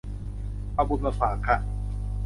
[0.73, 1.57] เอาบุญมาฝากค่ะ